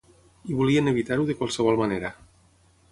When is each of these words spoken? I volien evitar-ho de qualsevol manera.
I 0.51 0.55
volien 0.61 0.91
evitar-ho 0.93 1.29
de 1.29 1.37
qualsevol 1.43 1.81
manera. 1.85 2.15